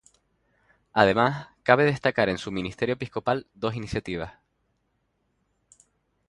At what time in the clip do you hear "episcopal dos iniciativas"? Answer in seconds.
2.93-4.33